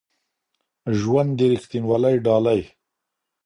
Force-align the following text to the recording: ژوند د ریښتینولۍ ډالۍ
ژوند 0.99 1.31
د 1.37 1.41
ریښتینولۍ 1.51 2.15
ډالۍ 2.25 2.61